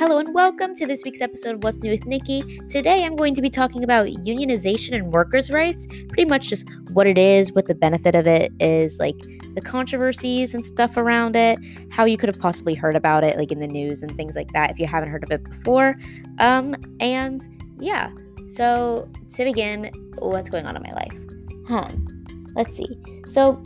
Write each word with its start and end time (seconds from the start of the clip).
Hello 0.00 0.18
and 0.18 0.32
welcome 0.32 0.74
to 0.76 0.86
this 0.86 1.02
week's 1.04 1.20
episode 1.20 1.56
of 1.56 1.62
What's 1.62 1.82
New 1.82 1.90
with 1.90 2.06
Nikki. 2.06 2.40
Today 2.70 3.04
I'm 3.04 3.16
going 3.16 3.34
to 3.34 3.42
be 3.42 3.50
talking 3.50 3.84
about 3.84 4.06
unionization 4.06 4.94
and 4.94 5.12
workers' 5.12 5.50
rights, 5.50 5.86
pretty 6.08 6.24
much 6.24 6.48
just 6.48 6.66
what 6.94 7.06
it 7.06 7.18
is, 7.18 7.52
what 7.52 7.66
the 7.66 7.74
benefit 7.74 8.14
of 8.14 8.26
it 8.26 8.50
is, 8.60 8.98
like 8.98 9.18
the 9.54 9.60
controversies 9.60 10.54
and 10.54 10.64
stuff 10.64 10.96
around 10.96 11.36
it, 11.36 11.58
how 11.90 12.06
you 12.06 12.16
could 12.16 12.30
have 12.30 12.40
possibly 12.40 12.72
heard 12.72 12.96
about 12.96 13.24
it, 13.24 13.36
like 13.36 13.52
in 13.52 13.60
the 13.60 13.66
news 13.66 14.00
and 14.00 14.16
things 14.16 14.34
like 14.34 14.50
that 14.54 14.70
if 14.70 14.78
you 14.78 14.86
haven't 14.86 15.10
heard 15.10 15.22
of 15.22 15.30
it 15.30 15.44
before. 15.44 15.96
Um, 16.38 16.76
and 17.00 17.46
yeah, 17.78 18.10
so 18.46 19.06
to 19.34 19.44
begin, 19.44 19.90
what's 20.20 20.48
going 20.48 20.64
on 20.64 20.76
in 20.76 20.82
my 20.82 20.92
life? 20.94 21.14
Huh. 21.68 21.90
Let's 22.56 22.74
see. 22.74 22.98
So 23.28 23.62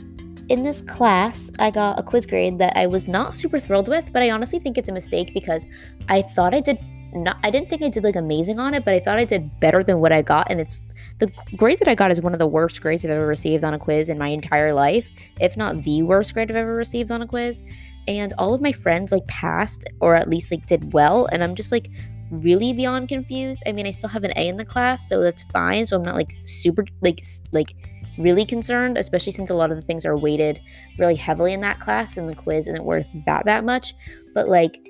in 0.48 0.62
this 0.62 0.82
class, 0.82 1.50
I 1.58 1.70
got 1.70 1.98
a 1.98 2.02
quiz 2.02 2.26
grade 2.26 2.58
that 2.58 2.76
I 2.76 2.86
was 2.86 3.08
not 3.08 3.34
super 3.34 3.58
thrilled 3.58 3.88
with, 3.88 4.12
but 4.12 4.22
I 4.22 4.30
honestly 4.30 4.58
think 4.58 4.76
it's 4.76 4.88
a 4.88 4.92
mistake 4.92 5.32
because 5.32 5.66
I 6.08 6.22
thought 6.22 6.54
I 6.54 6.60
did 6.60 6.78
not 7.14 7.36
I 7.44 7.50
didn't 7.50 7.70
think 7.70 7.82
I 7.82 7.88
did 7.88 8.02
like 8.02 8.16
amazing 8.16 8.58
on 8.58 8.74
it, 8.74 8.84
but 8.84 8.92
I 8.92 9.00
thought 9.00 9.18
I 9.18 9.24
did 9.24 9.60
better 9.60 9.82
than 9.82 10.00
what 10.00 10.12
I 10.12 10.20
got 10.22 10.48
and 10.50 10.60
it's 10.60 10.82
the 11.18 11.30
grade 11.56 11.78
that 11.78 11.88
I 11.88 11.94
got 11.94 12.10
is 12.10 12.20
one 12.20 12.32
of 12.32 12.38
the 12.40 12.46
worst 12.46 12.80
grades 12.80 13.04
I've 13.04 13.10
ever 13.12 13.26
received 13.26 13.62
on 13.62 13.72
a 13.72 13.78
quiz 13.78 14.08
in 14.08 14.18
my 14.18 14.28
entire 14.28 14.72
life, 14.72 15.08
if 15.40 15.56
not 15.56 15.82
the 15.82 16.02
worst 16.02 16.34
grade 16.34 16.50
I've 16.50 16.56
ever 16.56 16.74
received 16.74 17.12
on 17.12 17.22
a 17.22 17.26
quiz. 17.26 17.62
And 18.08 18.32
all 18.36 18.52
of 18.52 18.60
my 18.60 18.72
friends 18.72 19.12
like 19.12 19.26
passed 19.28 19.84
or 20.00 20.16
at 20.16 20.28
least 20.28 20.50
like 20.50 20.66
did 20.66 20.92
well, 20.92 21.26
and 21.32 21.42
I'm 21.42 21.54
just 21.54 21.72
like 21.72 21.88
really 22.30 22.72
beyond 22.72 23.08
confused. 23.08 23.62
I 23.66 23.72
mean, 23.72 23.86
I 23.86 23.92
still 23.92 24.10
have 24.10 24.24
an 24.24 24.32
A 24.36 24.48
in 24.48 24.56
the 24.56 24.64
class, 24.64 25.08
so 25.08 25.22
that's 25.22 25.44
fine. 25.44 25.86
So 25.86 25.96
I'm 25.96 26.02
not 26.02 26.16
like 26.16 26.34
super 26.44 26.84
like 27.00 27.22
like 27.52 27.74
really 28.18 28.44
concerned, 28.44 28.98
especially 28.98 29.32
since 29.32 29.50
a 29.50 29.54
lot 29.54 29.70
of 29.70 29.76
the 29.76 29.82
things 29.82 30.04
are 30.04 30.16
weighted 30.16 30.60
really 30.98 31.16
heavily 31.16 31.52
in 31.52 31.60
that 31.60 31.80
class 31.80 32.16
and 32.16 32.28
the 32.28 32.34
quiz 32.34 32.68
isn't 32.68 32.84
worth 32.84 33.06
that 33.26 33.44
that 33.44 33.64
much. 33.64 33.94
But 34.34 34.48
like 34.48 34.88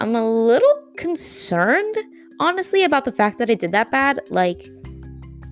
I'm 0.00 0.14
a 0.14 0.30
little 0.30 0.82
concerned 0.96 1.96
honestly 2.40 2.84
about 2.84 3.04
the 3.04 3.12
fact 3.12 3.38
that 3.38 3.50
I 3.50 3.54
did 3.54 3.72
that 3.72 3.90
bad. 3.90 4.20
Like 4.30 4.68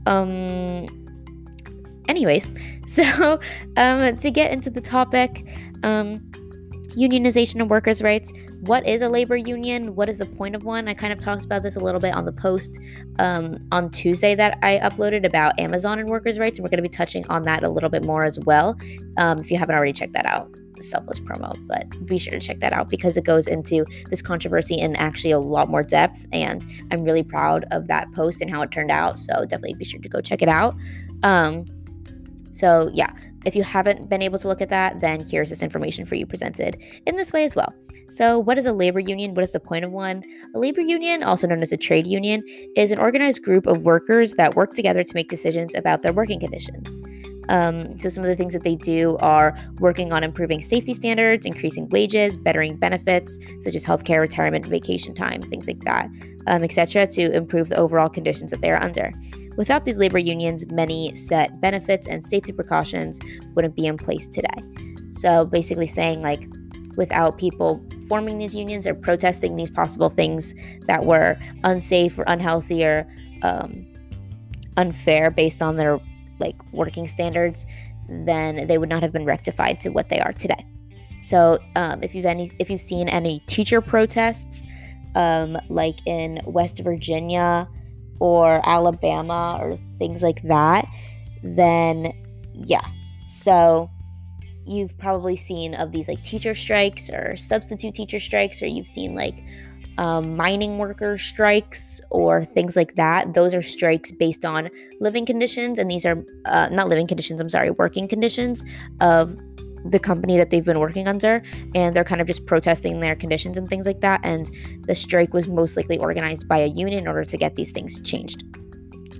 um 0.07 0.87
anyways, 2.09 2.51
so 2.87 3.41
um 3.77 4.17
to 4.17 4.31
get 4.31 4.53
into 4.53 4.71
the 4.71 4.81
topic, 4.81 5.47
um 5.83 6.26
unionization 6.97 7.57
and 7.57 7.71
workers' 7.71 8.03
rights. 8.03 8.33
What 8.61 8.87
is 8.87 9.03
a 9.03 9.09
labor 9.09 9.37
union? 9.37 9.95
What 9.95 10.09
is 10.09 10.19
the 10.19 10.27
point 10.27 10.55
of 10.55 10.65
one? 10.65 10.89
I 10.89 10.95
kind 10.95 11.13
of 11.13 11.19
talked 11.19 11.45
about 11.45 11.63
this 11.63 11.77
a 11.77 11.81
little 11.81 12.01
bit 12.01 12.15
on 12.15 12.25
the 12.25 12.33
post 12.33 12.81
um, 13.19 13.59
on 13.71 13.91
Tuesday 13.91 14.35
that 14.35 14.59
I 14.63 14.79
uploaded 14.79 15.27
about 15.27 15.59
Amazon 15.61 15.99
and 15.99 16.09
workers' 16.09 16.39
rights, 16.39 16.59
and 16.59 16.65
we're 16.65 16.71
going 16.71 16.83
to 16.83 16.83
be 16.83 16.89
touching 16.89 17.27
on 17.29 17.43
that 17.43 17.63
a 17.63 17.69
little 17.69 17.91
bit 17.91 18.05
more 18.05 18.25
as 18.25 18.39
well. 18.41 18.79
Um, 19.19 19.39
if 19.41 19.51
you 19.51 19.59
haven't 19.59 19.75
already 19.75 19.93
checked 19.93 20.15
that 20.15 20.27
out, 20.27 20.49
selfless 20.81 21.21
promo, 21.21 21.55
but 21.67 22.07
be 22.07 22.19
sure 22.19 22.33
to 22.33 22.41
check 22.41 22.61
that 22.61 22.73
out 22.73 22.89
because 22.89 23.17
it 23.17 23.25
goes 23.25 23.47
into 23.47 23.85
this 24.11 24.23
controversy 24.23 24.77
in 24.77 24.97
actually 24.97 25.31
a 25.31 25.39
lot 25.39 25.69
more 25.69 25.83
depth, 25.83 26.27
and 26.33 26.65
I'm 26.91 27.03
really 27.03 27.23
proud 27.23 27.65
of 27.71 27.89
that 27.89 28.11
post 28.13 28.41
and 28.41 28.51
how 28.51 28.63
it 28.63 28.71
turned 28.71 28.91
out. 28.91 29.19
So 29.19 29.45
definitely 29.45 29.75
be 29.75 29.85
sure 29.85 30.01
to 30.01 30.09
go 30.09 30.21
check 30.21 30.43
it 30.43 30.49
out. 30.49 30.75
Um, 31.23 31.67
so 32.53 32.91
yeah, 32.95 33.13
if 33.47 33.55
you 33.55 33.63
haven't 33.63 34.11
been 34.11 34.23
able 34.23 34.39
to 34.41 34.49
look 34.49 34.61
at 34.61 34.69
that, 34.69 34.99
then 35.01 35.25
here's 35.25 35.51
this 35.51 35.63
information 35.63 36.05
for 36.05 36.17
you 36.17 36.27
presented 36.27 36.85
in 37.07 37.17
this 37.17 37.33
way 37.33 37.45
as 37.45 37.55
well. 37.55 37.73
So, 38.11 38.39
what 38.41 38.59
is 38.59 38.67
a 38.67 38.73
labor 38.73 38.99
union? 38.99 39.35
What 39.35 39.45
is 39.45 39.53
the 39.53 39.61
point 39.61 39.85
of 39.85 39.93
one? 39.93 40.23
A 40.55 40.59
labor 40.59 40.81
union, 40.81 41.23
also 41.23 41.47
known 41.47 41.63
as 41.63 41.73
a 41.73 41.77
trade 41.77 42.09
union, 42.09 42.43
is 42.77 42.91
an 42.91 42.99
organized 42.99 43.43
group 43.43 43.67
of 43.67 43.83
workers 43.83 44.33
that 44.35 44.57
work 44.57 44.75
together 44.75 45.05
to 45.05 45.15
make 45.15 45.29
decisions 45.29 45.75
about 45.77 46.03
their 46.03 46.13
working 46.13 46.41
conditions. 46.41 47.03
Um, 47.49 47.97
so, 47.97 48.09
some 48.09 48.25
of 48.25 48.29
the 48.29 48.35
things 48.35 48.53
that 48.53 48.65
they 48.65 48.75
do 48.75 49.17
are 49.19 49.57
working 49.79 50.13
on 50.13 50.25
improving 50.25 50.61
safety 50.61 50.93
standards, 50.93 51.47
increasing 51.47 51.89
wages, 51.91 52.37
bettering 52.37 52.77
benefits 52.77 53.39
such 53.61 53.77
as 53.77 53.85
healthcare, 53.85 54.21
retirement, 54.21 54.67
vacation 54.67 55.15
time, 55.15 55.41
things 55.43 55.69
like 55.69 55.85
that, 55.85 56.11
um, 56.49 56.65
etc., 56.65 57.07
to 57.07 57.31
improve 57.33 57.69
the 57.69 57.77
overall 57.77 58.09
conditions 58.09 58.51
that 58.51 58.61
they 58.61 58.73
are 58.73 58.83
under. 58.83 59.13
Without 59.57 59.85
these 59.85 59.99
labor 59.99 60.19
unions, 60.19 60.67
many 60.71 61.15
set 61.15 61.61
benefits 61.61 62.07
and 62.07 62.23
safety 62.23 62.53
precautions 62.53 63.19
wouldn't 63.55 63.75
be 63.75 63.87
in 63.87 63.97
place 63.97 64.29
today. 64.29 64.63
So 65.13 65.45
basically, 65.45 65.87
saying 65.87 66.23
like 66.23 66.47
without 66.97 67.39
people 67.39 67.85
forming 68.09 68.39
these 68.39 68.55
unions 68.55 68.87
or 68.87 68.95
protesting 68.95 69.57
these 69.57 69.71
possible 69.71 70.11
things 70.11 70.55
that 70.87 71.05
were 71.05 71.37
unsafe 71.65 72.19
or 72.19 72.25
unhealthy 72.27 72.85
or 72.85 73.07
um, 73.43 73.87
unfair 74.77 75.31
based 75.31 75.63
on 75.63 75.77
their 75.77 75.99
like 76.39 76.57
working 76.73 77.07
standards, 77.07 77.67
then 78.09 78.67
they 78.67 78.79
would 78.79 78.89
not 78.89 79.03
have 79.03 79.13
been 79.13 79.25
rectified 79.25 79.81
to 79.81 79.91
what 79.91 80.09
they 80.09 80.21
are 80.21 80.33
today. 80.33 80.65
So 81.23 81.59
um, 81.75 82.03
if 82.03 82.15
you've 82.15 82.27
any 82.27 82.51
if 82.59 82.71
you've 82.71 82.81
seen 82.81 83.09
any 83.09 83.41
teacher 83.47 83.81
protests, 83.81 84.63
um, 85.15 85.59
like 85.69 85.99
in 86.07 86.41
West 86.45 86.79
Virginia 86.81 87.69
or 88.21 88.61
Alabama 88.69 89.59
or 89.61 89.79
things 89.99 90.23
like 90.23 90.43
that, 90.45 90.87
then 91.43 92.13
yeah. 92.53 92.87
So 93.27 93.91
you've 94.67 94.97
probably 94.99 95.37
seen 95.37 95.75
of 95.75 95.93
these 95.93 96.09
like 96.09 96.23
teacher 96.23 96.55
strikes 96.55 97.11
or 97.11 97.37
substitute 97.37 97.95
teacher 97.95 98.19
strikes, 98.19 98.63
or 98.63 98.67
you've 98.67 98.87
seen 98.87 99.15
like 99.15 99.45
um, 99.99 100.37
mining 100.37 100.79
worker 100.79 101.17
strikes 101.19 102.01
or 102.11 102.45
things 102.45 102.77
like 102.77 102.95
that. 102.97 103.35
Those 103.35 103.55
are 103.55 103.63
strikes 103.63 104.13
based 104.13 104.45
on 104.45 104.69
living 105.01 105.25
conditions, 105.27 105.79
and 105.79 105.91
these 105.91 106.05
are 106.05 106.23
uh, 106.47 106.69
not 106.71 106.89
living 106.89 107.07
conditions, 107.07 107.41
I'm 107.41 107.49
sorry, 107.49 107.71
working 107.71 108.09
conditions 108.09 108.65
of 109.01 109.39
the 109.91 109.99
company 109.99 110.37
that 110.37 110.51
they've 110.51 110.65
been 110.65 110.81
working 110.81 111.09
under 111.09 111.43
and 111.75 111.95
they're 111.95 112.05
kind 112.05 112.21
of 112.21 112.27
just 112.27 112.47
protesting 112.47 113.01
their 113.01 113.17
conditions 113.17 113.57
and 113.57 113.69
things 113.69 113.87
like 113.87 114.01
that 114.01 114.21
and 114.25 114.51
the 114.87 114.95
strike 114.95 115.33
was 115.33 115.49
most 115.49 115.77
likely 115.77 115.99
organized 115.99 116.49
by 116.49 116.59
a 116.59 116.67
union 116.67 117.01
in 117.01 117.09
order 117.09 117.25
to 117.25 117.37
get 117.37 117.55
these 117.55 117.73
things 117.73 118.01
changed 118.01 118.43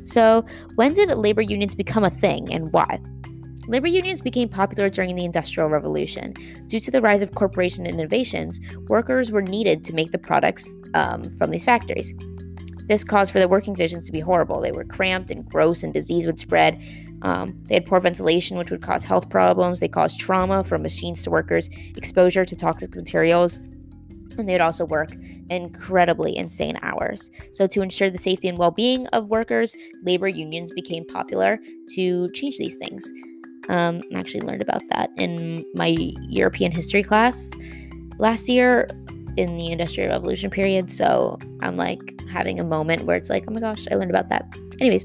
so 0.03 0.45
when 0.77 0.95
did 0.95 1.09
labor 1.11 1.43
unions 1.43 1.75
become 1.75 2.05
a 2.05 2.11
thing 2.11 2.53
and 2.53 2.73
why 2.73 2.99
Labor 3.69 3.89
unions 3.89 4.21
became 4.21 4.49
popular 4.49 4.89
during 4.89 5.17
the 5.17 5.25
Industrial 5.25 5.69
Revolution. 5.69 6.35
Due 6.69 6.79
to 6.79 6.91
the 6.91 7.01
rise 7.01 7.23
of 7.23 7.35
corporation 7.35 7.85
innovations, 7.85 8.61
workers 8.89 9.33
were 9.33 9.43
needed 9.43 9.83
to 9.85 9.93
make 9.93 10.13
the 10.13 10.19
products 10.19 10.73
um, 10.95 11.37
from 11.37 11.51
these 11.51 11.65
factories. 11.65 12.15
This 12.87 13.05
caused 13.05 13.33
for 13.33 13.41
the 13.41 13.49
working 13.49 13.75
conditions 13.75 14.07
to 14.07 14.13
be 14.13 14.21
horrible. 14.21 14.61
They 14.61 14.73
were 14.73 14.85
cramped 14.85 15.31
and 15.31 15.45
gross, 15.45 15.83
and 15.83 15.93
disease 15.93 16.27
would 16.27 16.39
spread. 16.39 16.81
Um, 17.23 17.61
they 17.67 17.75
had 17.75 17.87
poor 17.87 18.01
ventilation, 18.01 18.59
which 18.59 18.71
would 18.71 18.83
cause 18.83 19.03
health 19.03 19.29
problems. 19.29 19.81
They 19.81 19.89
caused 19.89 20.21
trauma 20.21 20.63
from 20.63 20.83
machines 20.83 21.23
to 21.23 21.31
workers, 21.31 21.69
exposure 21.97 22.45
to 22.45 22.57
toxic 22.57 22.95
materials, 22.95 23.61
and 24.39 24.49
they 24.49 24.53
would 24.53 24.61
also 24.61 24.85
work 24.85 25.11
incredibly 25.51 26.37
insane 26.37 26.79
hours. 26.83 27.31
So, 27.53 27.67
to 27.67 27.83
ensure 27.83 28.11
the 28.11 28.19
safety 28.19 28.49
and 28.49 28.59
well 28.59 28.71
being 28.71 29.07
of 29.09 29.29
workers, 29.29 29.75
labor 30.05 30.29
unions 30.29 30.73
became 30.73 31.05
popular 31.07 31.59
to 31.95 32.31
change 32.33 32.59
these 32.59 32.77
things. 32.77 33.11
Um, 33.69 34.01
I 34.15 34.19
actually 34.19 34.43
learned 34.43 34.63
about 34.63 34.83
that 34.91 35.11
in 35.17 35.65
my 35.75 35.89
European 36.29 36.71
history 36.71 37.03
class 37.03 37.51
last 38.19 38.49
year 38.49 38.87
in 39.37 39.57
the 39.57 39.71
Industrial 39.71 40.11
Revolution 40.11 40.51
period. 40.51 40.91
So, 40.91 41.39
I'm 41.61 41.77
like 41.77 42.21
having 42.31 42.61
a 42.61 42.65
moment 42.65 43.05
where 43.05 43.17
it's 43.17 43.31
like, 43.31 43.45
oh 43.49 43.53
my 43.53 43.61
gosh, 43.61 43.87
I 43.91 43.95
learned 43.95 44.11
about 44.11 44.29
that. 44.29 44.47
Anyways, 44.81 45.05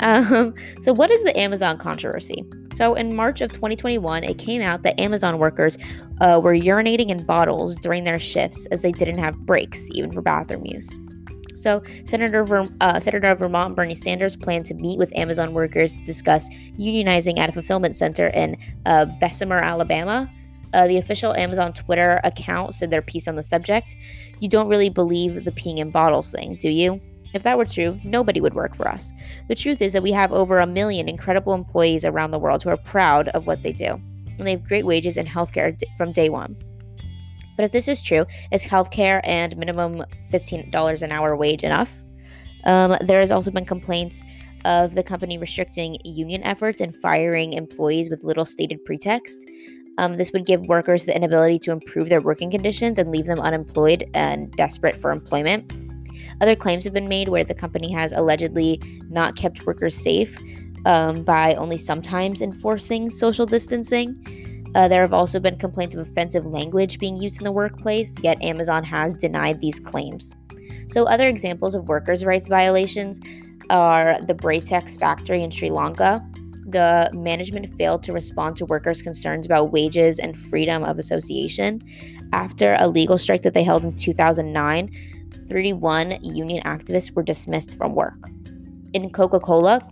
um, 0.00 0.54
so, 0.80 0.92
what 0.92 1.10
is 1.10 1.22
the 1.24 1.38
Amazon 1.38 1.78
controversy? 1.78 2.44
So, 2.72 2.94
in 2.94 3.14
March 3.14 3.40
of 3.40 3.52
2021, 3.52 4.24
it 4.24 4.38
came 4.38 4.62
out 4.62 4.82
that 4.82 4.98
Amazon 5.00 5.38
workers 5.38 5.78
uh, 6.20 6.40
were 6.42 6.54
urinating 6.54 7.08
in 7.10 7.24
bottles 7.24 7.76
during 7.76 8.04
their 8.04 8.18
shifts 8.18 8.66
as 8.66 8.82
they 8.82 8.92
didn't 8.92 9.18
have 9.18 9.36
breaks, 9.40 9.88
even 9.92 10.12
for 10.12 10.22
bathroom 10.22 10.64
use. 10.66 10.98
So, 11.54 11.82
Senator, 12.04 12.66
uh, 12.80 12.98
Senator 12.98 13.30
of 13.30 13.38
Vermont 13.38 13.76
Bernie 13.76 13.94
Sanders 13.94 14.36
planned 14.36 14.66
to 14.66 14.74
meet 14.74 14.98
with 14.98 15.14
Amazon 15.16 15.54
workers 15.54 15.94
to 15.94 16.04
discuss 16.04 16.48
unionizing 16.78 17.38
at 17.38 17.48
a 17.48 17.52
fulfillment 17.52 17.96
center 17.96 18.26
in 18.28 18.56
uh, 18.86 19.06
Bessemer, 19.20 19.60
Alabama. 19.60 20.30
Uh, 20.74 20.88
the 20.88 20.98
official 20.98 21.34
Amazon 21.36 21.72
Twitter 21.72 22.20
account 22.24 22.74
said 22.74 22.90
their 22.90 23.00
piece 23.00 23.28
on 23.28 23.36
the 23.36 23.42
subject. 23.42 23.94
You 24.40 24.48
don't 24.48 24.68
really 24.68 24.90
believe 24.90 25.44
the 25.44 25.52
peeing 25.52 25.78
in 25.78 25.90
bottles 25.90 26.30
thing, 26.30 26.56
do 26.56 26.68
you? 26.68 27.00
If 27.32 27.44
that 27.44 27.56
were 27.56 27.64
true, 27.64 27.98
nobody 28.04 28.40
would 28.40 28.54
work 28.54 28.74
for 28.74 28.88
us. 28.88 29.12
The 29.48 29.54
truth 29.54 29.80
is 29.80 29.92
that 29.92 30.02
we 30.02 30.12
have 30.12 30.32
over 30.32 30.58
a 30.58 30.66
million 30.66 31.08
incredible 31.08 31.54
employees 31.54 32.04
around 32.04 32.32
the 32.32 32.38
world 32.38 32.62
who 32.62 32.70
are 32.70 32.76
proud 32.76 33.28
of 33.28 33.46
what 33.46 33.62
they 33.62 33.70
do, 33.70 34.00
and 34.36 34.46
they 34.46 34.52
have 34.52 34.66
great 34.66 34.84
wages 34.84 35.16
and 35.16 35.28
healthcare 35.28 35.76
from 35.96 36.12
day 36.12 36.28
one. 36.28 36.56
But 37.56 37.64
if 37.64 37.72
this 37.72 37.86
is 37.86 38.02
true, 38.02 38.26
is 38.50 38.64
healthcare 38.64 39.20
and 39.22 39.56
minimum 39.56 40.04
$15 40.32 41.02
an 41.02 41.12
hour 41.12 41.36
wage 41.36 41.62
enough? 41.62 41.92
Um, 42.64 42.96
there 43.00 43.20
has 43.20 43.30
also 43.30 43.52
been 43.52 43.64
complaints 43.64 44.24
of 44.64 44.94
the 44.94 45.02
company 45.02 45.38
restricting 45.38 45.98
union 46.04 46.42
efforts 46.42 46.80
and 46.80 46.94
firing 46.96 47.52
employees 47.52 48.10
with 48.10 48.24
little 48.24 48.44
stated 48.44 48.84
pretext. 48.84 49.48
Um, 49.98 50.16
this 50.16 50.32
would 50.32 50.46
give 50.46 50.62
workers 50.62 51.04
the 51.04 51.14
inability 51.14 51.58
to 51.60 51.72
improve 51.72 52.08
their 52.08 52.20
working 52.20 52.50
conditions 52.50 52.98
and 52.98 53.10
leave 53.10 53.26
them 53.26 53.40
unemployed 53.40 54.08
and 54.14 54.50
desperate 54.52 55.00
for 55.00 55.12
employment. 55.12 55.72
Other 56.40 56.56
claims 56.56 56.84
have 56.84 56.92
been 56.92 57.08
made 57.08 57.28
where 57.28 57.44
the 57.44 57.54
company 57.54 57.92
has 57.92 58.12
allegedly 58.12 58.80
not 59.08 59.36
kept 59.36 59.66
workers 59.66 59.94
safe 59.94 60.38
um, 60.84 61.22
by 61.22 61.54
only 61.54 61.76
sometimes 61.76 62.42
enforcing 62.42 63.08
social 63.08 63.46
distancing. 63.46 64.72
Uh, 64.74 64.88
there 64.88 65.02
have 65.02 65.12
also 65.12 65.38
been 65.38 65.56
complaints 65.56 65.94
of 65.94 66.00
offensive 66.00 66.46
language 66.46 66.98
being 66.98 67.16
used 67.16 67.40
in 67.40 67.44
the 67.44 67.52
workplace, 67.52 68.18
yet 68.20 68.42
Amazon 68.42 68.82
has 68.82 69.14
denied 69.14 69.60
these 69.60 69.78
claims. 69.78 70.34
So, 70.88 71.04
other 71.04 71.28
examples 71.28 71.74
of 71.74 71.88
workers' 71.88 72.24
rights 72.24 72.48
violations 72.48 73.20
are 73.70 74.20
the 74.26 74.34
Braytex 74.34 74.98
factory 74.98 75.42
in 75.42 75.50
Sri 75.50 75.70
Lanka. 75.70 76.26
The 76.74 77.08
management 77.12 77.72
failed 77.78 78.02
to 78.02 78.12
respond 78.12 78.56
to 78.56 78.66
workers' 78.66 79.00
concerns 79.00 79.46
about 79.46 79.70
wages 79.70 80.18
and 80.18 80.36
freedom 80.36 80.82
of 80.82 80.98
association. 80.98 81.80
After 82.32 82.76
a 82.80 82.88
legal 82.88 83.16
strike 83.16 83.42
that 83.42 83.54
they 83.54 83.62
held 83.62 83.84
in 83.84 83.96
2009, 83.96 84.90
31 85.48 86.18
union 86.24 86.64
activists 86.64 87.14
were 87.14 87.22
dismissed 87.22 87.76
from 87.76 87.94
work. 87.94 88.28
In 88.92 89.08
Coca 89.10 89.38
Cola, 89.38 89.88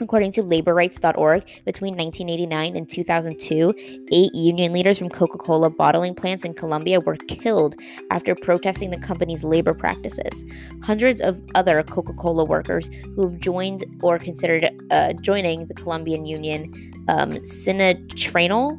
According 0.00 0.32
to 0.32 0.42
laborrights.org, 0.42 1.44
between 1.64 1.96
1989 1.96 2.76
and 2.76 2.88
2002, 2.88 3.74
eight 4.12 4.34
union 4.34 4.72
leaders 4.72 4.98
from 4.98 5.08
Coca 5.08 5.38
Cola 5.38 5.70
bottling 5.70 6.14
plants 6.14 6.44
in 6.44 6.54
Colombia 6.54 7.00
were 7.00 7.16
killed 7.16 7.74
after 8.10 8.34
protesting 8.34 8.90
the 8.90 8.98
company's 8.98 9.42
labor 9.42 9.72
practices. 9.72 10.44
Hundreds 10.82 11.20
of 11.20 11.40
other 11.54 11.82
Coca 11.82 12.12
Cola 12.12 12.44
workers 12.44 12.90
who 13.14 13.28
have 13.28 13.38
joined 13.38 13.84
or 14.02 14.18
considered 14.18 14.70
uh, 14.90 15.12
joining 15.14 15.66
the 15.66 15.74
Colombian 15.74 16.26
union, 16.26 16.92
um, 17.08 17.32
Sinatrenol, 17.32 18.78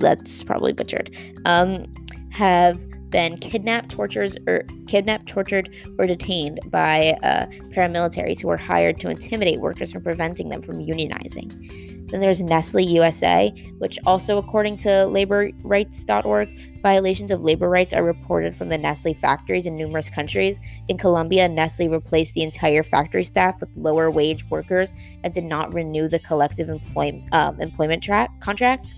that's 0.00 0.42
probably 0.42 0.72
butchered, 0.72 1.14
um, 1.44 1.92
have 2.30 2.86
been 3.10 3.36
kidnapped, 3.36 3.90
tortured, 3.90 4.38
or 4.46 4.64
kidnapped, 4.86 5.26
tortured, 5.26 5.74
or 5.98 6.06
detained 6.06 6.60
by 6.70 7.18
uh, 7.22 7.46
paramilitaries 7.74 8.40
who 8.40 8.48
were 8.48 8.56
hired 8.56 8.98
to 9.00 9.08
intimidate 9.08 9.60
workers 9.60 9.92
from 9.92 10.02
preventing 10.02 10.48
them 10.48 10.62
from 10.62 10.78
unionizing. 10.78 11.90
Then 12.10 12.20
there's 12.20 12.42
Nestle 12.42 12.82
USA, 12.82 13.50
which 13.78 13.98
also, 14.04 14.38
according 14.38 14.78
to 14.78 14.88
laborrights.org, 14.88 16.80
violations 16.82 17.30
of 17.30 17.44
labor 17.44 17.68
rights 17.68 17.94
are 17.94 18.02
reported 18.02 18.56
from 18.56 18.68
the 18.68 18.78
Nestle 18.78 19.14
factories 19.14 19.66
in 19.66 19.76
numerous 19.76 20.10
countries. 20.10 20.58
In 20.88 20.98
Colombia, 20.98 21.48
Nestle 21.48 21.88
replaced 21.88 22.34
the 22.34 22.42
entire 22.42 22.82
factory 22.82 23.22
staff 23.22 23.60
with 23.60 23.70
lower 23.76 24.10
wage 24.10 24.44
workers 24.50 24.92
and 25.22 25.32
did 25.32 25.44
not 25.44 25.72
renew 25.72 26.08
the 26.08 26.18
collective 26.18 26.68
employ- 26.68 27.22
um, 27.30 27.60
employment 27.60 28.02
tra- 28.02 28.28
contract 28.40 28.94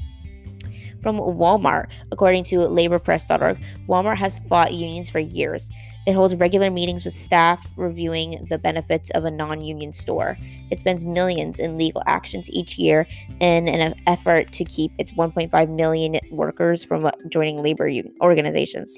from 1.03 1.19
Walmart. 1.19 1.89
According 2.11 2.45
to 2.45 2.59
laborpress.org, 2.59 3.63
Walmart 3.89 4.17
has 4.17 4.39
fought 4.49 4.73
unions 4.73 5.11
for 5.11 5.19
years. 5.19 5.71
It 6.07 6.15
holds 6.15 6.35
regular 6.35 6.71
meetings 6.71 7.05
with 7.05 7.13
staff 7.13 7.69
reviewing 7.77 8.47
the 8.51 8.59
benefits 8.59 9.11
of 9.11 9.25
a 9.25 9.31
non 9.31 9.61
union 9.63 9.93
store. 9.93 10.37
It 10.71 10.81
spends 10.81 11.05
millions 11.05 11.59
in 11.59 11.79
legal 11.79 12.03
actions 12.07 12.51
each 12.51 12.79
year 12.79 13.07
in 13.41 13.69
an 13.69 13.95
effort 14.07 14.53
to 14.53 14.65
keep 14.65 14.93
its 14.99 15.13
1.5 15.13 15.69
million 15.75 16.19
workers 16.31 16.85
from 16.85 17.11
joining 17.29 17.63
labor 17.63 17.91
organizations. 18.21 18.97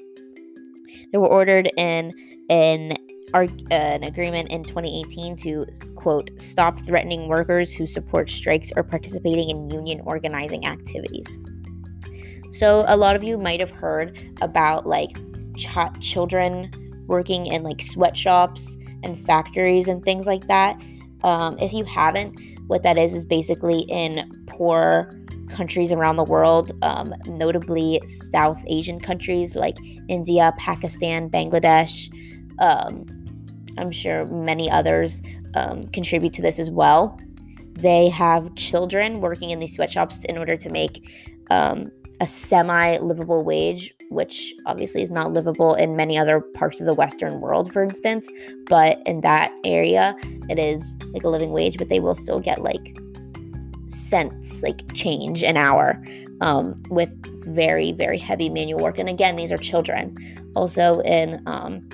They 1.12 1.18
were 1.18 1.28
ordered 1.28 1.70
in 1.76 2.10
an 2.50 2.96
an 3.34 4.04
agreement 4.04 4.48
in 4.50 4.62
2018 4.62 5.36
to 5.36 5.66
quote 5.96 6.30
stop 6.40 6.78
threatening 6.78 7.26
workers 7.26 7.74
who 7.74 7.86
support 7.86 8.30
strikes 8.30 8.70
or 8.76 8.84
participating 8.84 9.50
in 9.50 9.68
union 9.70 10.00
organizing 10.04 10.66
activities. 10.66 11.36
So 12.54 12.84
a 12.86 12.96
lot 12.96 13.16
of 13.16 13.24
you 13.24 13.36
might 13.36 13.58
have 13.58 13.72
heard 13.72 14.16
about 14.40 14.86
like 14.86 15.10
ch- 15.56 16.00
children 16.00 16.70
working 17.08 17.46
in 17.46 17.64
like 17.64 17.82
sweatshops 17.82 18.76
and 19.02 19.18
factories 19.18 19.88
and 19.88 20.04
things 20.04 20.28
like 20.28 20.46
that. 20.46 20.80
Um, 21.24 21.58
if 21.58 21.72
you 21.72 21.82
haven't, 21.84 22.38
what 22.68 22.84
that 22.84 22.96
is 22.96 23.12
is 23.12 23.24
basically 23.24 23.80
in 23.88 24.44
poor 24.46 25.10
countries 25.48 25.90
around 25.90 26.14
the 26.14 26.24
world, 26.24 26.70
um, 26.82 27.12
notably 27.26 28.00
South 28.06 28.62
Asian 28.68 29.00
countries 29.00 29.56
like 29.56 29.76
India, 30.08 30.52
Pakistan, 30.56 31.28
Bangladesh. 31.28 32.08
Um, 32.60 33.04
I'm 33.78 33.90
sure 33.90 34.26
many 34.26 34.70
others 34.70 35.22
um, 35.56 35.88
contribute 35.88 36.32
to 36.34 36.42
this 36.42 36.60
as 36.60 36.70
well. 36.70 37.18
They 37.75 38.09
have 38.09 38.55
children 38.55 39.21
working 39.21 39.50
in 39.50 39.59
these 39.59 39.75
sweatshops 39.75 40.25
in 40.25 40.38
order 40.38 40.56
to 40.56 40.71
make 40.71 41.11
um, 41.50 41.91
a 42.21 42.26
semi 42.26 42.99
livable 42.99 43.44
wage, 43.44 43.94
which 44.11 44.55
obviously 44.67 45.03
is 45.03 45.11
not 45.11 45.32
livable 45.32 45.75
in 45.75 45.97
many 45.97 46.17
other 46.17 46.41
parts 46.41 46.81
of 46.81 46.87
the 46.87 46.94
Western 46.94 47.41
world, 47.41 47.73
for 47.73 47.82
instance. 47.82 48.29
But 48.67 48.99
in 49.06 49.21
that 49.23 49.53
area, 49.65 50.17
it 50.49 50.59
is 50.59 50.97
like 51.12 51.25
a 51.25 51.29
living 51.29 51.50
wage, 51.50 51.79
but 51.79 51.88
they 51.88 52.00
will 52.00 52.15
still 52.15 52.41
get 52.41 52.62
like 52.62 52.97
cents, 53.88 54.62
like 54.62 54.93
change 54.94 55.43
an 55.43 55.56
hour 55.56 56.03
um, 56.41 56.75
with 56.91 57.11
very, 57.44 57.93
very 57.93 58.19
heavy 58.19 58.49
manual 58.49 58.81
work. 58.81 58.99
And 58.99 59.09
again, 59.09 59.37
these 59.37 59.53
are 59.53 59.59
children. 59.59 60.17
Also, 60.55 61.00
in 61.00 61.43
um, 61.47 61.88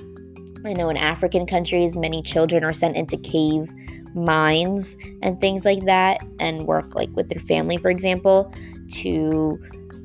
I 0.65 0.75
know 0.75 0.91
in 0.91 0.97
African 0.97 1.47
countries, 1.47 1.97
many 1.97 2.23
children 2.23 2.65
are 2.65 2.73
sent 2.73 2.97
into 2.97 3.17
cave 3.17 3.73
mines 4.15 4.97
and 5.23 5.41
things 5.41 5.65
like 5.65 5.85
that 5.85 6.21
and 6.39 6.67
work 6.67 6.95
like 6.95 7.11
with 7.15 7.29
their 7.29 7.41
family, 7.41 7.77
for 7.77 7.91
example, 7.91 8.53
to 8.89 9.59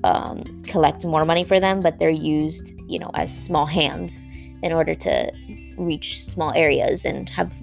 um, 0.04 0.44
collect 0.64 1.06
more 1.06 1.26
money 1.26 1.44
for 1.44 1.60
them, 1.60 1.80
but 1.80 2.00
they're 2.00 2.10
used, 2.10 2.80
you 2.88 3.00
know, 3.00 3.10
as 3.16 3.36
small 3.36 3.66
hands 3.66 4.28
in 4.62 4.72
order 4.72 4.96
to 4.96 5.32
reach 5.78 6.22
small 6.22 6.54
areas 6.54 7.06
and 7.06 7.30
have 7.30 7.54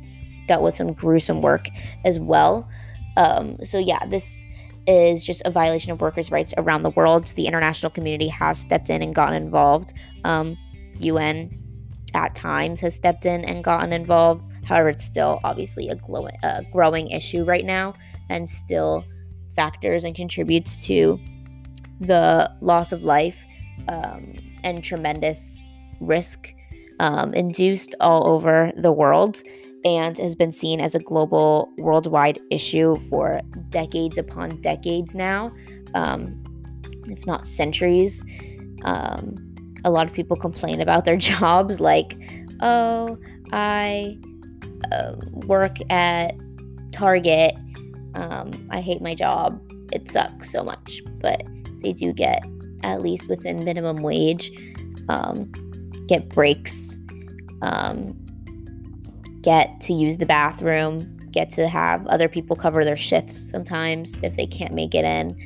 dealt 0.48 0.62
with 0.62 0.74
some 0.74 0.92
gruesome 0.92 1.40
work 1.40 1.68
as 2.04 2.18
well. 2.18 2.68
Um, 3.16 3.56
so, 3.62 3.78
yeah, 3.78 4.04
this 4.06 4.46
is 4.86 5.22
just 5.22 5.42
a 5.44 5.50
violation 5.50 5.92
of 5.92 6.00
workers' 6.00 6.30
rights 6.30 6.52
around 6.56 6.82
the 6.82 6.90
world. 6.90 7.26
The 7.26 7.46
international 7.46 7.90
community 7.90 8.28
has 8.28 8.58
stepped 8.58 8.90
in 8.90 9.02
and 9.02 9.14
gotten 9.14 9.34
involved. 9.34 9.92
Um, 10.24 10.56
UN 10.98 11.58
at 12.14 12.34
times 12.34 12.80
has 12.80 12.94
stepped 12.94 13.24
in 13.24 13.44
and 13.44 13.62
gotten 13.62 13.92
involved. 13.92 14.48
However, 14.72 14.88
it's 14.88 15.04
still 15.04 15.38
obviously 15.44 15.90
a, 15.90 15.96
glow- 15.96 16.28
growing 16.70 17.10
issue 17.10 17.44
right 17.44 17.66
now 17.66 17.92
and 18.30 18.48
still 18.48 19.04
factors 19.54 20.02
and 20.02 20.16
contributes 20.16 20.76
to 20.86 21.20
the 22.00 22.50
loss 22.62 22.90
of 22.90 23.04
life 23.04 23.44
um, 23.88 24.32
and 24.64 24.82
tremendous 24.82 25.69
risk 26.00 26.54
um, 27.00 27.34
induced 27.34 27.94
all 28.00 28.26
over 28.26 28.72
the 28.78 28.90
world 28.90 29.42
and 29.84 30.16
has 30.16 30.34
been 30.34 30.54
seen 30.54 30.80
as 30.80 30.94
a 30.94 31.00
global, 31.00 31.70
worldwide 31.76 32.40
issue 32.50 32.96
for 33.10 33.42
decades 33.68 34.16
upon 34.16 34.58
decades 34.62 35.14
now, 35.14 35.52
um, 35.92 36.42
if 37.10 37.26
not 37.26 37.46
centuries. 37.46 38.25
Um, 38.84 39.36
a 39.84 39.90
lot 39.90 40.06
of 40.06 40.14
people 40.14 40.35
complain 40.35 40.80
about 40.80 41.04
their 41.04 41.16
jobs, 41.18 41.78
like, 41.78 42.16
oh, 42.62 43.18
I 43.52 44.18
uh, 44.90 45.14
work 45.46 45.76
at 45.90 46.34
Target. 46.92 47.54
Um, 48.14 48.68
I 48.70 48.80
hate 48.80 49.00
my 49.00 49.14
job. 49.14 49.60
It 49.92 50.10
sucks 50.10 50.50
so 50.50 50.64
much. 50.64 51.02
But 51.20 51.42
they 51.82 51.92
do 51.92 52.12
get 52.12 52.44
at 52.82 53.00
least 53.00 53.28
within 53.28 53.64
minimum 53.64 53.98
wage, 53.98 54.50
um, 55.08 55.50
get 56.08 56.28
breaks, 56.28 56.98
um, 57.62 58.16
get 59.40 59.80
to 59.82 59.92
use 59.92 60.16
the 60.16 60.26
bathroom, 60.26 61.18
get 61.30 61.50
to 61.50 61.68
have 61.68 62.06
other 62.08 62.28
people 62.28 62.56
cover 62.56 62.84
their 62.84 62.96
shifts 62.96 63.36
sometimes 63.36 64.20
if 64.22 64.36
they 64.36 64.46
can't 64.46 64.74
make 64.74 64.94
it 64.94 65.04
in. 65.04 65.36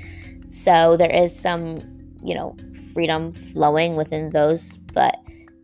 So 0.49 0.97
there 0.97 1.11
is 1.11 1.39
some, 1.39 1.79
you 2.25 2.35
know, 2.35 2.57
freedom 2.93 3.33
flowing 3.33 3.97
within 3.97 4.31
those, 4.31 4.79
but 4.95 5.17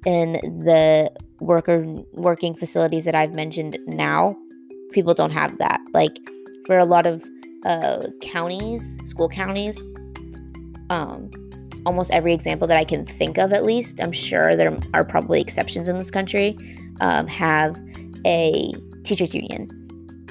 in 0.04 0.32
the 0.64 1.10
worker 1.42 1.84
working 2.12 2.54
facilities 2.54 3.04
that 3.04 3.14
I've 3.14 3.34
mentioned 3.34 3.78
now, 3.86 4.36
people 4.92 5.14
don't 5.14 5.32
have 5.32 5.58
that. 5.58 5.80
Like 5.92 6.16
for 6.66 6.78
a 6.78 6.84
lot 6.84 7.06
of 7.06 7.24
uh, 7.64 8.06
counties, 8.20 8.98
school 9.02 9.28
counties, 9.28 9.82
um, 10.90 11.30
almost 11.84 12.10
every 12.12 12.32
example 12.32 12.66
that 12.68 12.76
I 12.76 12.84
can 12.84 13.04
think 13.04 13.38
of, 13.38 13.52
at 13.52 13.64
least, 13.64 14.00
I'm 14.00 14.12
sure 14.12 14.56
there 14.56 14.78
are 14.94 15.04
probably 15.04 15.40
exceptions 15.40 15.88
in 15.88 15.98
this 15.98 16.10
country, 16.10 16.56
um, 17.00 17.26
have 17.26 17.76
a 18.24 18.72
teachers 19.02 19.34
union 19.34 19.68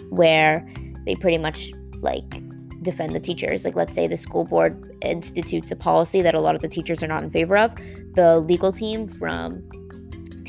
where 0.09 0.65
they 1.05 1.15
pretty 1.15 1.37
much 1.37 1.71
like 2.01 2.41
defend 2.81 3.13
the 3.13 3.19
teachers. 3.19 3.65
Like, 3.65 3.75
let's 3.75 3.95
say 3.95 4.07
the 4.07 4.17
school 4.17 4.45
board 4.45 4.95
institutes 5.01 5.71
a 5.71 5.75
policy 5.75 6.21
that 6.21 6.33
a 6.33 6.39
lot 6.39 6.55
of 6.55 6.61
the 6.61 6.67
teachers 6.67 7.03
are 7.03 7.07
not 7.07 7.23
in 7.23 7.29
favor 7.29 7.57
of. 7.57 7.75
The 8.15 8.39
legal 8.39 8.71
team 8.71 9.07
from 9.07 9.63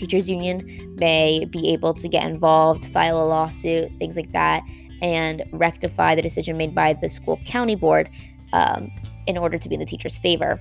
teachers 0.02 0.28
union 0.28 0.96
may 0.98 1.44
be 1.44 1.72
able 1.72 1.94
to 1.94 2.08
get 2.08 2.24
involved, 2.24 2.86
file 2.92 3.22
a 3.22 3.26
lawsuit, 3.26 3.88
things 4.00 4.16
like 4.16 4.32
that, 4.32 4.62
and 5.00 5.44
rectify 5.52 6.14
the 6.16 6.22
decision 6.22 6.56
made 6.56 6.74
by 6.74 6.92
the 6.92 7.08
school 7.08 7.38
county 7.46 7.76
board 7.76 8.10
um, 8.52 8.90
in 9.28 9.38
order 9.38 9.58
to 9.58 9.68
be 9.68 9.76
in 9.76 9.80
the 9.80 9.86
teacher's 9.86 10.18
favor. 10.18 10.60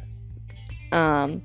Um, 0.91 1.41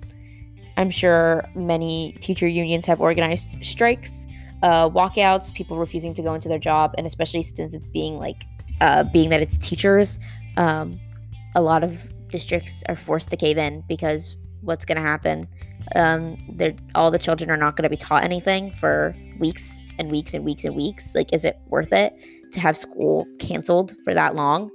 I'm 0.77 0.91
sure 0.91 1.49
many 1.55 2.13
teacher 2.21 2.47
unions 2.47 2.85
have 2.85 3.01
organized 3.01 3.49
strikes, 3.63 4.27
uh, 4.63 4.91
walkouts, 4.91 5.55
people 5.55 5.79
refusing 5.79 6.13
to 6.15 6.23
go 6.23 6.35
into 6.35 6.49
their 6.49 6.59
job, 6.59 6.95
and 6.99 7.07
especially 7.07 7.43
since 7.43 7.75
it's 7.75 7.89
being 7.89 8.19
like, 8.19 8.45
uh, 8.83 9.05
being 9.05 9.31
that 9.31 9.41
it's 9.41 9.57
teachers, 9.57 10.19
um, 10.59 11.01
a 11.55 11.63
lot 11.63 11.83
of 11.83 12.11
districts 12.29 12.85
are 12.91 12.97
forced 12.97 13.31
to 13.31 13.37
cave 13.39 13.57
in 13.57 13.83
because 13.89 14.37
what's 14.61 14.85
going 14.85 14.97
to 14.97 15.03
happen? 15.03 15.49
Um, 15.95 16.37
they're, 16.49 16.75
all 16.95 17.11
the 17.11 17.19
children 17.19 17.51
are 17.51 17.57
not 17.57 17.77
going 17.77 17.85
to 17.85 17.89
be 17.89 17.97
taught 17.97 18.25
anything 18.25 18.71
for 18.73 19.15
weeks 19.39 19.81
and 19.99 20.11
weeks 20.11 20.35
and 20.35 20.45
weeks 20.45 20.65
and 20.65 20.75
weeks. 20.75 21.15
Like, 21.15 21.33
is 21.33 21.45
it 21.45 21.59
worth 21.69 21.93
it 21.93 22.15
to 22.53 22.61
have 22.61 22.77
school 22.77 23.27
canceled 23.39 23.95
for 24.05 24.15
that 24.15 24.35
long 24.35 24.71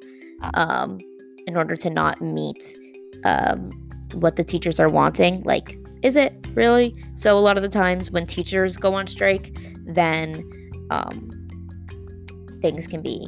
um, 0.54 1.00
in 1.48 1.58
order 1.58 1.76
to 1.76 1.90
not 1.90 2.22
meet 2.22 2.78
um, 3.26 3.72
what 4.14 4.36
the 4.36 4.44
teachers 4.44 4.80
are 4.80 4.90
wanting? 4.90 5.44
Like, 5.44 5.78
is 6.02 6.16
it 6.16 6.34
really? 6.54 6.96
So, 7.16 7.38
a 7.38 7.40
lot 7.40 7.58
of 7.58 7.64
the 7.64 7.70
times 7.70 8.10
when 8.12 8.26
teachers 8.26 8.78
go 8.78 8.94
on 8.94 9.08
strike, 9.08 9.56
then 9.86 10.44
um, 10.90 11.30
things 12.62 12.88
can 12.88 13.02
be 13.02 13.28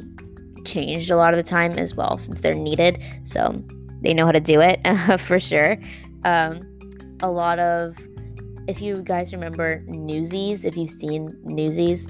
changed 0.64 1.10
a 1.10 1.16
lot 1.16 1.34
of 1.34 1.36
the 1.36 1.42
time 1.42 1.72
as 1.72 1.94
well 1.94 2.16
since 2.18 2.40
they're 2.40 2.54
needed. 2.54 3.02
So, 3.22 3.62
they 4.00 4.14
know 4.14 4.26
how 4.26 4.32
to 4.32 4.40
do 4.40 4.60
it 4.60 4.80
for 5.20 5.38
sure. 5.40 5.78
Um, 6.24 6.73
a 7.20 7.30
lot 7.30 7.58
of, 7.58 7.98
if 8.66 8.80
you 8.80 8.96
guys 8.96 9.32
remember 9.32 9.82
Newsies, 9.86 10.64
if 10.64 10.76
you've 10.76 10.90
seen 10.90 11.36
Newsies, 11.44 12.08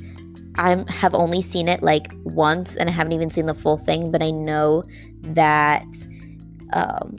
I 0.56 0.84
have 0.88 1.14
only 1.14 1.40
seen 1.40 1.68
it 1.68 1.82
like 1.82 2.12
once 2.22 2.76
and 2.76 2.88
I 2.88 2.92
haven't 2.92 3.12
even 3.12 3.30
seen 3.30 3.46
the 3.46 3.54
full 3.54 3.76
thing, 3.76 4.10
but 4.10 4.22
I 4.22 4.30
know 4.30 4.84
that 5.22 5.86
um, 6.72 7.16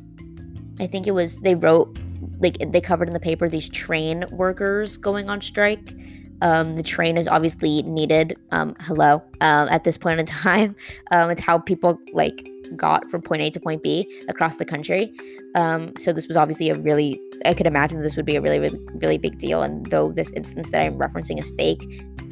I 0.80 0.88
think 0.88 1.08
it 1.08 1.12
was 1.12 1.42
they 1.42 1.56
wrote 1.56 1.98
like 2.40 2.58
they 2.72 2.82
covered 2.82 3.08
in 3.08 3.14
the 3.14 3.20
paper 3.20 3.50
these 3.50 3.70
train 3.70 4.26
workers 4.32 4.98
going 4.98 5.30
on 5.30 5.42
strike. 5.42 5.94
Um, 6.42 6.74
the 6.74 6.84
train 6.84 7.18
is 7.18 7.28
obviously 7.28 7.82
needed. 7.84 8.38
Um, 8.52 8.76
hello, 8.82 9.24
um, 9.42 9.70
at 9.70 9.84
this 9.84 9.98
point 9.98 10.20
in 10.20 10.26
time, 10.26 10.76
um, 11.12 11.30
it's 11.30 11.42
how 11.42 11.60
people 11.60 12.00
like 12.14 12.48
got 12.76 13.10
from 13.10 13.22
point 13.22 13.42
A 13.42 13.50
to 13.52 13.60
point 13.60 13.84
B 13.84 14.08
across 14.28 14.58
the 14.58 14.66
country. 14.66 15.14
Um, 15.56 15.94
so 16.00 16.12
this 16.14 16.28
was 16.28 16.38
obviously 16.38 16.70
a 16.70 16.76
really, 16.76 17.20
I 17.46 17.54
could 17.54 17.68
imagine 17.68 18.02
this 18.02 18.16
would 18.16 18.26
be 18.26 18.36
a 18.36 18.42
really, 18.42 18.60
really, 18.60 18.80
really 19.02 19.18
big 19.18 19.38
deal. 19.40 19.64
And 19.64 19.86
though 19.88 20.12
this 20.12 20.32
instance 20.32 20.72
that 20.72 20.82
I'm 20.82 20.98
referencing 20.98 21.40
is 21.40 21.50
fake, 21.58 21.84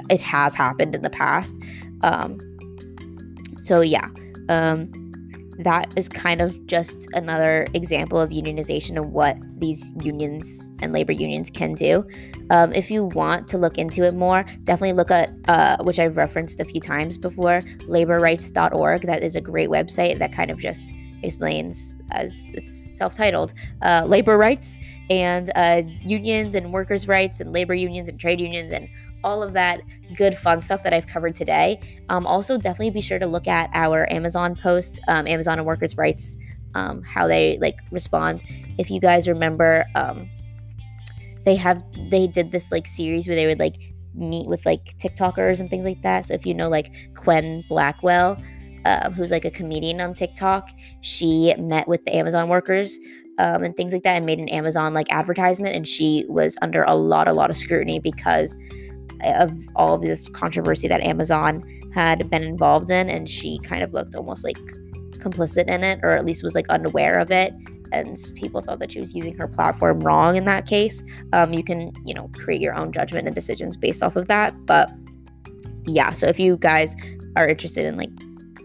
it 0.09 0.21
has 0.21 0.55
happened 0.55 0.95
in 0.95 1.01
the 1.01 1.09
past. 1.09 1.61
Um, 2.01 2.39
so 3.59 3.81
yeah, 3.81 4.09
um, 4.49 4.91
that 5.59 5.93
is 5.95 6.09
kind 6.09 6.41
of 6.41 6.65
just 6.67 7.07
another 7.13 7.67
example 7.73 8.19
of 8.19 8.29
unionization 8.29 8.91
and 8.91 9.11
what 9.11 9.37
these 9.59 9.93
unions 10.01 10.69
and 10.81 10.93
labor 10.93 11.11
unions 11.11 11.49
can 11.49 11.73
do. 11.73 12.05
Um, 12.49 12.73
if 12.73 12.91
you 12.91 13.05
want 13.05 13.47
to 13.49 13.57
look 13.57 13.77
into 13.77 14.03
it 14.03 14.13
more, 14.13 14.45
definitely 14.63 14.93
look 14.93 15.11
at, 15.11 15.31
uh, 15.47 15.77
which 15.83 15.99
I've 15.99 16.17
referenced 16.17 16.59
a 16.59 16.65
few 16.65 16.81
times 16.81 17.17
before, 17.17 17.61
laborrights.org. 17.87 19.01
That 19.01 19.23
is 19.23 19.35
a 19.35 19.41
great 19.41 19.69
website 19.69 20.19
that 20.19 20.33
kind 20.33 20.51
of 20.51 20.59
just 20.59 20.93
explains, 21.23 21.97
as 22.11 22.43
it's 22.49 22.73
self 22.73 23.15
titled, 23.15 23.53
uh, 23.81 24.03
labor 24.05 24.37
rights 24.37 24.77
and 25.09 25.51
uh, 25.55 25.81
unions 26.03 26.55
and 26.55 26.71
workers' 26.71 27.07
rights 27.07 27.39
and 27.39 27.53
labor 27.53 27.73
unions 27.73 28.09
and 28.09 28.19
trade 28.19 28.39
unions 28.39 28.71
and 28.71 28.87
all 29.23 29.43
of 29.43 29.53
that 29.53 29.81
good 30.15 30.35
fun 30.35 30.61
stuff 30.61 30.83
that 30.83 30.93
I've 30.93 31.07
covered 31.07 31.35
today. 31.35 31.79
Um, 32.09 32.25
also, 32.25 32.57
definitely 32.57 32.91
be 32.91 33.01
sure 33.01 33.19
to 33.19 33.27
look 33.27 33.47
at 33.47 33.69
our 33.73 34.11
Amazon 34.11 34.55
post, 34.55 34.99
um, 35.07 35.27
Amazon 35.27 35.59
and 35.59 35.65
workers' 35.65 35.97
rights, 35.97 36.37
um, 36.75 37.01
how 37.03 37.27
they 37.27 37.57
like 37.59 37.77
respond. 37.91 38.43
If 38.77 38.89
you 38.89 38.99
guys 38.99 39.27
remember, 39.27 39.85
um, 39.95 40.29
they 41.45 41.55
have 41.55 41.83
they 42.09 42.27
did 42.27 42.51
this 42.51 42.71
like 42.71 42.87
series 42.87 43.27
where 43.27 43.35
they 43.35 43.45
would 43.45 43.59
like 43.59 43.75
meet 44.13 44.47
with 44.47 44.65
like 44.65 44.95
TikTokers 44.97 45.59
and 45.59 45.69
things 45.69 45.85
like 45.85 46.01
that. 46.03 46.27
So 46.27 46.33
if 46.33 46.45
you 46.45 46.53
know 46.53 46.69
like 46.69 46.93
Quen 47.15 47.63
Blackwell, 47.67 48.41
uh, 48.85 49.09
who's 49.11 49.31
like 49.31 49.45
a 49.45 49.51
comedian 49.51 50.01
on 50.01 50.13
TikTok, 50.13 50.69
she 51.01 51.53
met 51.57 51.87
with 51.87 52.03
the 52.05 52.15
Amazon 52.15 52.47
workers 52.47 52.99
um, 53.39 53.63
and 53.63 53.75
things 53.75 53.93
like 53.93 54.03
that 54.03 54.15
and 54.15 54.25
made 54.25 54.39
an 54.39 54.49
Amazon 54.49 54.93
like 54.93 55.07
advertisement. 55.11 55.75
And 55.75 55.87
she 55.87 56.25
was 56.27 56.57
under 56.61 56.83
a 56.83 56.95
lot, 56.95 57.27
a 57.27 57.33
lot 57.33 57.49
of 57.49 57.55
scrutiny 57.55 57.99
because 57.99 58.57
of 59.23 59.51
all 59.75 59.97
this 59.97 60.29
controversy 60.29 60.87
that 60.87 61.01
Amazon 61.01 61.63
had 61.93 62.29
been 62.29 62.43
involved 62.43 62.89
in. 62.89 63.09
And 63.09 63.29
she 63.29 63.59
kind 63.59 63.83
of 63.83 63.93
looked 63.93 64.15
almost 64.15 64.43
like 64.43 64.57
complicit 65.19 65.67
in 65.67 65.83
it, 65.83 65.99
or 66.03 66.11
at 66.11 66.25
least 66.25 66.43
was 66.43 66.55
like 66.55 66.67
unaware 66.69 67.19
of 67.19 67.31
it. 67.31 67.53
And 67.91 68.17
people 68.35 68.59
thought 68.61 68.79
that 68.79 68.91
she 68.91 68.99
was 68.99 69.13
using 69.13 69.37
her 69.37 69.47
platform 69.47 69.99
wrong 69.99 70.35
in 70.35 70.45
that 70.45 70.67
case. 70.67 71.03
Um, 71.31 71.53
you 71.53 71.63
can, 71.63 71.93
you 72.03 72.13
know, 72.13 72.29
create 72.33 72.59
your 72.59 72.75
own 72.75 72.91
judgment 72.91 73.27
and 73.27 73.35
decisions 73.35 73.77
based 73.77 74.01
off 74.01 74.15
of 74.15 74.27
that. 74.27 74.65
But 74.65 74.91
yeah, 75.85 76.11
so 76.11 76.27
if 76.27 76.39
you 76.39 76.57
guys 76.57 76.95
are 77.35 77.47
interested 77.47 77.85
in 77.85 77.97
like 77.97 78.09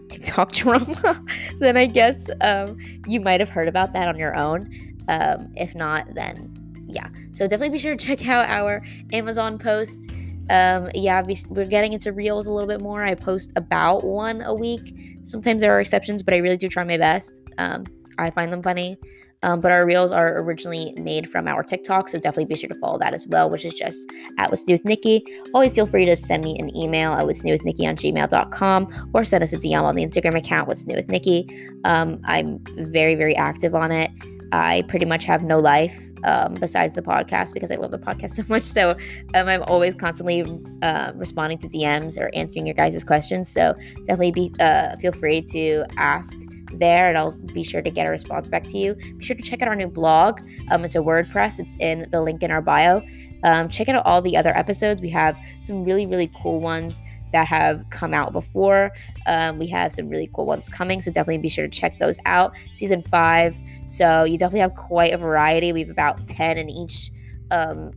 TikTok 0.09 0.51
drama, 0.53 1.23
then 1.59 1.77
I 1.77 1.85
guess 1.85 2.29
um, 2.41 2.77
you 3.07 3.19
might 3.19 3.39
have 3.39 3.49
heard 3.49 3.67
about 3.67 3.93
that 3.93 4.07
on 4.07 4.17
your 4.17 4.35
own. 4.35 4.95
Um, 5.07 5.51
if 5.55 5.75
not, 5.75 6.13
then 6.15 6.55
yeah. 6.87 7.07
So 7.31 7.45
definitely 7.45 7.69
be 7.69 7.77
sure 7.77 7.95
to 7.95 8.05
check 8.05 8.27
out 8.27 8.49
our 8.49 8.83
Amazon 9.13 9.59
post. 9.59 10.11
Um, 10.49 10.89
yeah, 10.93 11.23
we're 11.49 11.65
getting 11.65 11.93
into 11.93 12.11
reels 12.11 12.47
a 12.47 12.53
little 12.53 12.67
bit 12.67 12.81
more. 12.81 13.03
I 13.03 13.15
post 13.15 13.51
about 13.55 14.03
one 14.03 14.41
a 14.41 14.53
week. 14.53 14.95
Sometimes 15.23 15.61
there 15.61 15.71
are 15.71 15.79
exceptions, 15.79 16.23
but 16.23 16.33
I 16.33 16.37
really 16.37 16.57
do 16.57 16.69
try 16.69 16.83
my 16.83 16.97
best. 16.97 17.41
Um, 17.57 17.85
I 18.17 18.31
find 18.31 18.51
them 18.51 18.63
funny. 18.63 18.97
Um, 19.41 19.61
but 19.61 19.71
our 19.71 19.85
reels 19.85 20.11
are 20.11 20.41
originally 20.41 20.93
made 20.99 21.29
from 21.29 21.47
our 21.47 21.63
TikTok, 21.63 22.09
so 22.09 22.17
definitely 22.17 22.45
be 22.45 22.57
sure 22.57 22.67
to 22.67 22.75
follow 22.75 22.97
that 22.99 23.13
as 23.13 23.25
well, 23.27 23.49
which 23.49 23.63
is 23.63 23.73
just 23.73 24.11
at 24.37 24.49
What's 24.49 24.67
New 24.67 24.73
with 24.73 24.83
Nikki. 24.83 25.23
Always 25.53 25.73
feel 25.73 25.85
free 25.85 26.05
to 26.05 26.15
send 26.15 26.43
me 26.43 26.57
an 26.59 26.75
email 26.75 27.13
at 27.13 27.25
What's 27.25 27.43
New 27.43 27.53
with 27.53 27.63
Nikki 27.63 27.87
on 27.87 27.95
gmail.com 27.95 29.11
or 29.13 29.23
send 29.23 29.43
us 29.43 29.53
a 29.53 29.57
DM 29.57 29.83
on 29.83 29.95
the 29.95 30.05
Instagram 30.05 30.35
account 30.35 30.67
What's 30.67 30.85
New 30.85 30.95
with 30.95 31.07
Nikki. 31.09 31.47
Um, 31.85 32.19
I'm 32.25 32.59
very, 32.77 33.15
very 33.15 33.35
active 33.35 33.75
on 33.75 33.93
it. 33.93 34.11
I 34.51 34.83
pretty 34.87 35.05
much 35.05 35.25
have 35.25 35.43
no 35.43 35.59
life 35.59 36.09
um, 36.23 36.55
besides 36.55 36.95
the 36.95 37.01
podcast 37.01 37.53
because 37.53 37.71
I 37.71 37.75
love 37.75 37.91
the 37.91 37.99
podcast 37.99 38.31
so 38.31 38.43
much. 38.49 38.63
So 38.63 38.91
um, 39.35 39.47
I'm 39.47 39.63
always 39.63 39.95
constantly 39.95 40.43
uh, 40.81 41.11
responding 41.15 41.57
to 41.59 41.67
DMs 41.67 42.19
or 42.19 42.29
answering 42.33 42.65
your 42.65 42.75
guys' 42.75 43.03
questions. 43.03 43.49
So 43.49 43.73
definitely 44.05 44.31
be 44.31 44.53
uh, 44.59 44.95
feel 44.97 45.11
free 45.11 45.41
to 45.51 45.85
ask 45.97 46.35
there 46.73 47.07
and 47.09 47.17
I'll 47.17 47.31
be 47.31 47.63
sure 47.63 47.81
to 47.81 47.89
get 47.89 48.07
a 48.07 48.11
response 48.11 48.49
back 48.49 48.63
to 48.67 48.77
you. 48.77 48.95
Be 48.95 49.25
sure 49.25 49.35
to 49.35 49.41
check 49.41 49.61
out 49.61 49.67
our 49.67 49.75
new 49.75 49.87
blog. 49.87 50.41
Um, 50.71 50.85
it's 50.85 50.95
a 50.95 50.99
WordPress, 50.99 51.59
it's 51.59 51.75
in 51.79 52.07
the 52.11 52.21
link 52.21 52.43
in 52.43 52.51
our 52.51 52.61
bio. 52.61 53.01
Um, 53.43 53.69
check 53.69 53.87
out 53.89 54.05
all 54.05 54.21
the 54.21 54.35
other 54.35 54.55
episodes. 54.57 55.01
We 55.01 55.09
have 55.11 55.37
some 55.61 55.83
really, 55.83 56.05
really 56.05 56.31
cool 56.41 56.59
ones 56.59 57.01
that 57.33 57.47
have 57.47 57.89
come 57.89 58.13
out 58.13 58.33
before. 58.33 58.91
Um, 59.27 59.59
we 59.59 59.67
have 59.67 59.93
some 59.93 60.09
really 60.09 60.29
cool 60.33 60.45
ones 60.45 60.69
coming, 60.69 61.01
so 61.01 61.11
definitely 61.11 61.39
be 61.39 61.49
sure 61.49 61.67
to 61.67 61.71
check 61.71 61.99
those 61.99 62.17
out. 62.25 62.55
Season 62.75 63.01
five, 63.01 63.59
so 63.85 64.23
you 64.23 64.37
definitely 64.37 64.61
have 64.61 64.75
quite 64.75 65.13
a 65.13 65.17
variety. 65.17 65.71
We 65.73 65.81
have 65.81 65.89
about 65.89 66.27
10 66.27 66.57
in 66.57 66.69
each 66.69 67.11
um, 67.51 67.91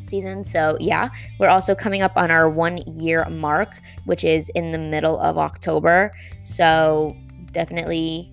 season. 0.00 0.44
So, 0.44 0.76
yeah, 0.80 1.08
we're 1.38 1.48
also 1.48 1.74
coming 1.74 2.02
up 2.02 2.12
on 2.16 2.30
our 2.30 2.48
one 2.48 2.78
year 2.86 3.28
mark, 3.28 3.80
which 4.04 4.24
is 4.24 4.50
in 4.50 4.72
the 4.72 4.78
middle 4.78 5.18
of 5.18 5.38
October. 5.38 6.12
So, 6.42 7.16
definitely, 7.52 8.32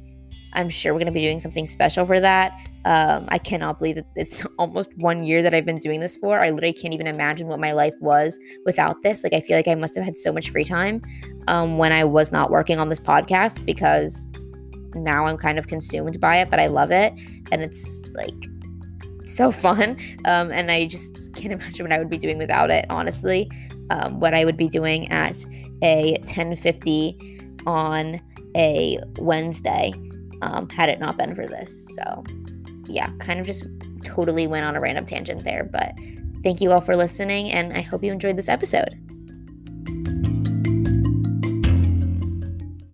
I'm 0.54 0.70
sure 0.70 0.94
we're 0.94 1.00
going 1.00 1.08
to 1.08 1.14
be 1.14 1.22
doing 1.22 1.40
something 1.40 1.66
special 1.66 2.06
for 2.06 2.20
that. 2.20 2.52
Um, 2.86 3.26
I 3.30 3.40
cannot 3.40 3.80
believe 3.80 3.96
that 3.96 4.06
it's 4.16 4.46
almost 4.60 4.92
one 4.98 5.24
year 5.24 5.42
that 5.42 5.54
I've 5.54 5.66
been 5.66 5.78
doing 5.78 6.00
this 6.00 6.18
for. 6.18 6.40
I 6.40 6.52
literally 6.52 6.74
can't 6.74 6.94
even 6.94 7.08
imagine 7.08 7.48
what 7.48 7.60
my 7.60 7.72
life 7.72 7.96
was 8.00 8.40
without 8.66 9.02
this. 9.02 9.24
Like, 9.24 9.34
I 9.34 9.42
feel 9.42 9.58
like 9.58 9.68
I 9.68 9.76
must 9.76 9.96
have 9.96 10.06
had 10.06 10.18
so 10.18 10.32
much 10.32 10.52
free 10.52 10.64
time 10.64 11.02
um, 11.48 11.78
when 11.78 11.92
I 11.92 12.04
was 12.04 12.32
not 12.32 12.52
working 12.52 12.80
on 12.80 12.90
this 12.90 13.00
podcast 13.00 13.66
because 13.66 14.30
now 14.94 15.26
I'm 15.26 15.38
kind 15.38 15.60
of 15.60 15.68
consumed 15.68 16.20
by 16.20 16.38
it, 16.38 16.50
but 16.50 16.60
I 16.60 16.68
love 16.68 16.92
it. 16.92 17.14
And 17.52 17.62
it's 17.62 18.08
like 18.14 18.46
so 19.26 19.52
fun. 19.64 19.98
Um, 20.26 20.52
and 20.52 20.72
I 20.72 20.86
just 20.86 21.34
can't 21.36 21.54
imagine 21.60 21.86
what 21.86 21.94
I 21.94 21.98
would 21.98 22.10
be 22.10 22.18
doing 22.18 22.38
without 22.38 22.72
it, 22.72 22.86
honestly. 22.90 23.50
Um, 23.90 24.20
what 24.20 24.34
I 24.34 24.46
would 24.46 24.58
be 24.58 24.68
doing 24.68 25.12
at 25.12 25.46
a 25.84 26.14
1050 26.20 27.40
on 27.68 28.20
a 28.56 29.00
Wednesday 29.20 29.94
um, 30.42 30.70
had 30.70 30.90
it 30.90 31.00
not 31.00 31.18
been 31.18 31.36
for 31.36 31.46
this. 31.46 31.96
So, 31.96 32.24
yeah, 32.88 33.10
kind 33.20 33.40
of 33.40 33.46
just 33.46 33.66
totally 34.04 34.48
went 34.48 34.66
on 34.66 34.76
a 34.76 34.80
random 34.80 35.06
tangent 35.06 35.44
there. 35.44 35.64
But 35.64 35.98
thank 36.44 36.62
you 36.62 36.72
all 36.72 36.82
for 36.82 36.96
listening, 36.96 37.52
and 37.52 37.74
I 37.74 37.82
hope 37.82 38.04
you 38.04 38.12
enjoyed 38.12 38.38
this 38.38 38.50
episode. 38.50 39.00